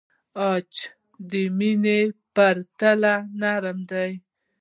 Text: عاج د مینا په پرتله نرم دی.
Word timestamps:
عاج 0.41 0.71
د 1.29 1.31
مینا 1.57 1.99
په 2.11 2.15
پرتله 2.35 3.15
نرم 3.41 3.77
دی. 3.91 4.11